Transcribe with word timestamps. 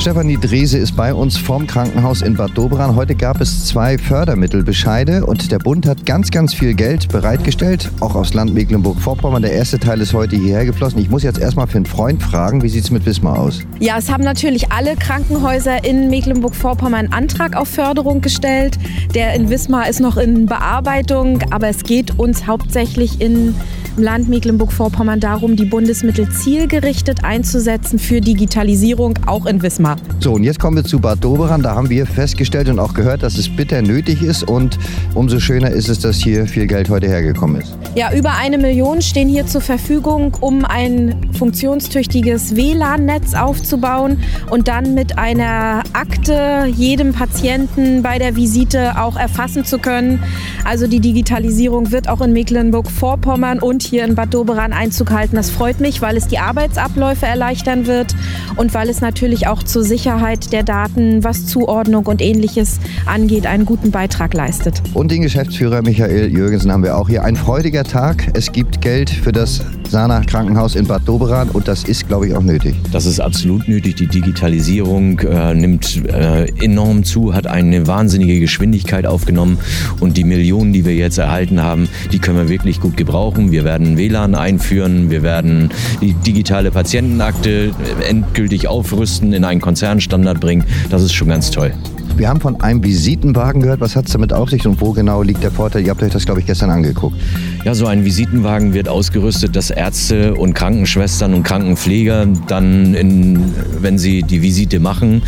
Stefanie 0.00 0.38
Drese 0.38 0.78
ist 0.78 0.96
bei 0.96 1.12
uns 1.12 1.36
vom 1.36 1.66
Krankenhaus 1.66 2.22
in 2.22 2.34
Bad 2.34 2.56
Doberan. 2.56 2.96
Heute 2.96 3.14
gab 3.14 3.38
es 3.42 3.66
zwei 3.66 3.98
Fördermittelbescheide 3.98 5.26
und 5.26 5.52
der 5.52 5.58
Bund 5.58 5.86
hat 5.86 6.06
ganz, 6.06 6.30
ganz 6.30 6.54
viel 6.54 6.72
Geld 6.72 7.08
bereitgestellt, 7.08 7.90
auch 8.00 8.14
aufs 8.14 8.32
Land 8.32 8.54
Mecklenburg-Vorpommern. 8.54 9.42
Der 9.42 9.52
erste 9.52 9.78
Teil 9.78 10.00
ist 10.00 10.14
heute 10.14 10.36
hierher 10.36 10.64
geflossen. 10.64 11.00
Ich 11.00 11.10
muss 11.10 11.22
jetzt 11.22 11.38
erstmal 11.38 11.66
für 11.66 11.76
einen 11.76 11.84
Freund 11.84 12.22
fragen, 12.22 12.62
wie 12.62 12.70
sieht 12.70 12.84
es 12.84 12.90
mit 12.90 13.04
Wismar 13.04 13.38
aus? 13.38 13.60
Ja, 13.78 13.98
es 13.98 14.10
haben 14.10 14.24
natürlich 14.24 14.72
alle 14.72 14.96
Krankenhäuser 14.96 15.84
in 15.84 16.08
Mecklenburg-Vorpommern 16.08 16.94
einen 16.94 17.12
Antrag 17.12 17.54
auf 17.54 17.68
Förderung 17.68 18.22
gestellt. 18.22 18.78
Der 19.14 19.34
in 19.34 19.50
Wismar 19.50 19.86
ist 19.86 20.00
noch 20.00 20.16
in 20.16 20.46
Bearbeitung, 20.46 21.42
aber 21.50 21.68
es 21.68 21.82
geht 21.82 22.18
uns 22.18 22.46
hauptsächlich 22.46 23.20
in 23.20 23.54
im 23.96 24.02
Land 24.02 24.28
Mecklenburg-Vorpommern 24.28 25.20
darum, 25.20 25.56
die 25.56 25.64
Bundesmittel 25.64 26.28
zielgerichtet 26.30 27.24
einzusetzen 27.24 27.98
für 27.98 28.20
Digitalisierung, 28.20 29.18
auch 29.26 29.46
in 29.46 29.62
Wismar. 29.62 29.96
So, 30.20 30.32
und 30.32 30.44
jetzt 30.44 30.58
kommen 30.58 30.76
wir 30.76 30.84
zu 30.84 30.98
Bad 30.98 31.22
Doberan. 31.22 31.62
Da 31.62 31.74
haben 31.74 31.90
wir 31.90 32.06
festgestellt 32.06 32.68
und 32.68 32.78
auch 32.78 32.94
gehört, 32.94 33.22
dass 33.22 33.38
es 33.38 33.48
bitter 33.48 33.82
nötig 33.82 34.22
ist. 34.22 34.42
Und 34.42 34.78
umso 35.14 35.40
schöner 35.40 35.70
ist 35.70 35.88
es, 35.88 36.00
dass 36.00 36.16
hier 36.16 36.46
viel 36.46 36.66
Geld 36.66 36.90
heute 36.90 37.08
hergekommen 37.08 37.60
ist. 37.60 37.76
Ja, 37.94 38.12
über 38.12 38.32
eine 38.34 38.58
Million 38.58 39.02
stehen 39.02 39.28
hier 39.28 39.46
zur 39.46 39.60
Verfügung, 39.60 40.36
um 40.40 40.64
ein 40.64 41.29
funktionstüchtiges 41.40 42.54
WLAN-Netz 42.54 43.32
aufzubauen 43.32 44.22
und 44.50 44.68
dann 44.68 44.92
mit 44.92 45.16
einer 45.16 45.82
Akte 45.94 46.66
jedem 46.70 47.14
Patienten 47.14 48.02
bei 48.02 48.18
der 48.18 48.36
Visite 48.36 49.00
auch 49.00 49.16
erfassen 49.16 49.64
zu 49.64 49.78
können. 49.78 50.22
Also 50.66 50.86
die 50.86 51.00
Digitalisierung 51.00 51.92
wird 51.92 52.10
auch 52.10 52.20
in 52.20 52.34
Mecklenburg-Vorpommern 52.34 53.58
und 53.58 53.82
hier 53.82 54.04
in 54.04 54.16
Bad 54.16 54.34
Doberan 54.34 54.74
Einzug 54.74 55.12
halten. 55.12 55.36
Das 55.36 55.48
freut 55.48 55.80
mich, 55.80 56.02
weil 56.02 56.18
es 56.18 56.26
die 56.26 56.38
Arbeitsabläufe 56.38 57.24
erleichtern 57.24 57.86
wird 57.86 58.14
und 58.56 58.74
weil 58.74 58.90
es 58.90 59.00
natürlich 59.00 59.46
auch 59.46 59.62
zur 59.62 59.82
Sicherheit 59.82 60.52
der 60.52 60.62
Daten, 60.62 61.24
was 61.24 61.46
Zuordnung 61.46 62.04
und 62.04 62.20
ähnliches 62.20 62.80
angeht, 63.06 63.46
einen 63.46 63.64
guten 63.64 63.90
Beitrag 63.90 64.34
leistet. 64.34 64.82
Und 64.92 65.10
den 65.10 65.22
Geschäftsführer 65.22 65.80
Michael 65.80 66.30
Jürgensen 66.30 66.70
haben 66.70 66.82
wir 66.82 66.98
auch 66.98 67.08
hier. 67.08 67.24
Ein 67.24 67.36
freudiger 67.36 67.84
Tag. 67.84 68.28
Es 68.34 68.52
gibt 68.52 68.82
Geld 68.82 69.08
für 69.08 69.32
das 69.32 69.62
Sana 69.90 70.20
Krankenhaus 70.20 70.76
in 70.76 70.86
Bad 70.86 71.02
Doberan 71.04 71.48
und 71.48 71.66
das 71.66 71.82
ist, 71.82 72.06
glaube 72.06 72.28
ich, 72.28 72.36
auch 72.36 72.42
nötig. 72.42 72.76
Das 72.92 73.06
ist 73.06 73.18
absolut 73.18 73.66
nötig. 73.66 73.96
Die 73.96 74.06
Digitalisierung 74.06 75.18
äh, 75.18 75.52
nimmt 75.52 76.04
äh, 76.06 76.46
enorm 76.64 77.02
zu, 77.02 77.34
hat 77.34 77.48
eine 77.48 77.88
wahnsinnige 77.88 78.38
Geschwindigkeit 78.38 79.04
aufgenommen 79.04 79.58
und 79.98 80.16
die 80.16 80.22
Millionen, 80.22 80.72
die 80.72 80.84
wir 80.84 80.94
jetzt 80.94 81.18
erhalten 81.18 81.60
haben, 81.60 81.88
die 82.12 82.20
können 82.20 82.38
wir 82.38 82.48
wirklich 82.48 82.80
gut 82.80 82.96
gebrauchen. 82.96 83.50
Wir 83.50 83.64
werden 83.64 83.96
WLAN 83.96 84.36
einführen, 84.36 85.10
wir 85.10 85.24
werden 85.24 85.70
die 86.00 86.12
digitale 86.12 86.70
Patientenakte 86.70 87.72
endgültig 88.08 88.68
aufrüsten, 88.68 89.32
in 89.32 89.44
einen 89.44 89.60
Konzernstandard 89.60 90.38
bringen. 90.38 90.64
Das 90.90 91.02
ist 91.02 91.14
schon 91.14 91.26
ganz 91.26 91.50
toll. 91.50 91.72
Wir 92.20 92.28
haben 92.28 92.42
von 92.42 92.60
einem 92.60 92.84
Visitenwagen 92.84 93.62
gehört. 93.62 93.80
Was 93.80 93.96
hat 93.96 94.04
es 94.04 94.12
damit 94.12 94.30
auf 94.34 94.50
sich 94.50 94.66
und 94.66 94.78
wo 94.82 94.92
genau 94.92 95.22
liegt 95.22 95.42
der 95.42 95.50
Vorteil? 95.50 95.84
Ihr 95.84 95.88
habt 95.88 96.02
euch 96.02 96.12
das, 96.12 96.26
glaube 96.26 96.40
ich, 96.40 96.46
gestern 96.46 96.68
angeguckt. 96.68 97.16
Ja, 97.64 97.74
so 97.74 97.86
ein 97.86 98.04
Visitenwagen 98.04 98.74
wird 98.74 98.90
ausgerüstet, 98.90 99.56
dass 99.56 99.70
Ärzte 99.70 100.34
und 100.34 100.52
Krankenschwestern 100.52 101.32
und 101.32 101.44
Krankenpfleger 101.44 102.26
dann, 102.46 102.92
in, 102.92 103.54
wenn 103.80 103.96
sie 103.96 104.22
die 104.22 104.42
Visite 104.42 104.80
machen, 104.80 105.22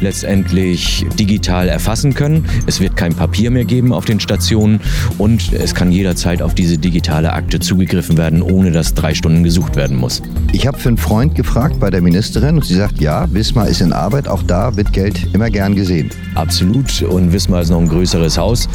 letztendlich 0.00 1.04
digital 1.18 1.68
erfassen 1.68 2.14
können. 2.14 2.44
Es 2.66 2.80
wird 2.80 2.96
kein 2.96 3.12
Papier 3.12 3.50
mehr 3.50 3.64
geben 3.64 3.92
auf 3.92 4.04
den 4.04 4.20
Stationen 4.20 4.80
und 5.18 5.52
es 5.52 5.74
kann 5.74 5.90
jederzeit 5.90 6.42
auf 6.42 6.54
diese 6.54 6.78
digitale 6.78 7.32
Akte 7.32 7.58
zugegriffen 7.58 8.18
werden, 8.18 8.40
ohne 8.40 8.70
dass 8.70 8.94
drei 8.94 9.14
Stunden 9.14 9.42
gesucht 9.42 9.74
werden 9.74 9.96
muss. 9.96 10.22
Ich 10.52 10.68
habe 10.68 10.78
für 10.78 10.90
einen 10.90 10.98
Freund 10.98 11.34
gefragt 11.34 11.80
bei 11.80 11.90
der 11.90 12.02
Ministerin 12.02 12.54
und 12.54 12.64
sie 12.64 12.76
sagt, 12.76 13.00
ja, 13.00 13.26
Wismar 13.32 13.66
ist 13.66 13.80
in 13.80 13.92
Arbeit, 13.92 14.28
auch 14.28 14.44
da 14.44 14.76
wird 14.76 14.92
Geld 14.92 15.26
immer 15.32 15.50
gern 15.50 15.74
gesehen. 15.74 16.10
Absolut. 16.36 17.02
Und 17.02 17.32
Wismar 17.32 17.62
ist 17.62 17.70
noch 17.70 17.80
ein 17.80 17.88
größeres 17.88 18.36
Haus. 18.38 18.68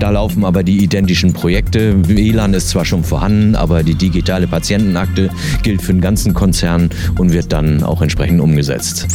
Da 0.00 0.10
laufen 0.10 0.44
aber 0.44 0.62
die 0.62 0.82
identischen 0.82 1.32
Projekte. 1.32 2.08
WLAN 2.08 2.54
ist 2.54 2.70
zwar 2.70 2.84
schon 2.84 3.04
vorhanden, 3.04 3.54
aber 3.54 3.82
die 3.82 3.94
digitale 3.94 4.46
Patientenakte 4.46 5.30
gilt 5.62 5.82
für 5.82 5.92
den 5.92 6.00
ganzen 6.00 6.34
Konzern 6.34 6.90
und 7.18 7.32
wird 7.32 7.52
dann 7.52 7.82
auch 7.82 8.00
entsprechend 8.00 8.40
umgesetzt. 8.40 9.06